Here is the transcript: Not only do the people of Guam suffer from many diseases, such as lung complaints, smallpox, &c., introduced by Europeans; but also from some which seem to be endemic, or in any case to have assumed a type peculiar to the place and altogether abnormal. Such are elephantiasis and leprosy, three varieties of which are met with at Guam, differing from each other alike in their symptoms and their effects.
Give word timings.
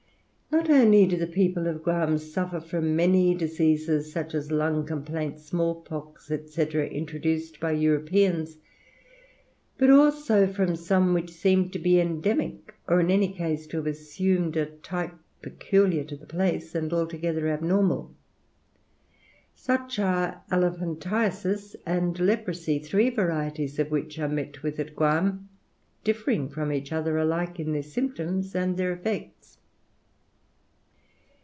Not 0.53 0.69
only 0.69 1.07
do 1.07 1.15
the 1.15 1.27
people 1.27 1.65
of 1.65 1.81
Guam 1.81 2.17
suffer 2.17 2.59
from 2.59 2.93
many 2.93 3.33
diseases, 3.33 4.11
such 4.11 4.35
as 4.35 4.51
lung 4.51 4.85
complaints, 4.85 5.45
smallpox, 5.45 6.27
&c., 6.27 6.61
introduced 6.77 7.61
by 7.61 7.71
Europeans; 7.71 8.57
but 9.77 9.89
also 9.89 10.47
from 10.47 10.75
some 10.75 11.13
which 11.13 11.29
seem 11.31 11.69
to 11.69 11.79
be 11.79 12.01
endemic, 12.01 12.73
or 12.85 12.99
in 12.99 13.09
any 13.09 13.31
case 13.31 13.65
to 13.67 13.77
have 13.77 13.87
assumed 13.87 14.57
a 14.57 14.65
type 14.65 15.13
peculiar 15.41 16.03
to 16.03 16.17
the 16.17 16.25
place 16.27 16.75
and 16.75 16.91
altogether 16.91 17.47
abnormal. 17.47 18.13
Such 19.55 19.99
are 19.99 20.41
elephantiasis 20.51 21.77
and 21.85 22.19
leprosy, 22.19 22.77
three 22.79 23.09
varieties 23.09 23.79
of 23.79 23.89
which 23.89 24.19
are 24.19 24.27
met 24.27 24.63
with 24.63 24.81
at 24.81 24.97
Guam, 24.97 25.47
differing 26.03 26.49
from 26.49 26.73
each 26.73 26.91
other 26.91 27.17
alike 27.17 27.57
in 27.57 27.71
their 27.71 27.81
symptoms 27.81 28.53
and 28.53 28.75
their 28.75 28.91
effects. 28.91 29.57